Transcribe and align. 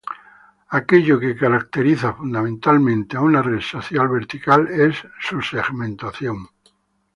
Aquello 0.79 1.19
que 1.23 1.35
caracteriza 1.43 2.13
fundamentalmente 2.15 3.15
a 3.17 3.21
una 3.21 3.43
red 3.43 3.59
social 3.61 4.07
vertical 4.09 4.67
es 4.67 4.95
su 5.19 5.39
segmentación. 5.43 6.47